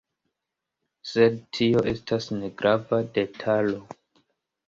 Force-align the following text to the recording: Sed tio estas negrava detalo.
Sed 1.09 1.35
tio 1.57 1.83
estas 1.91 2.29
negrava 2.39 3.01
detalo. 3.19 3.85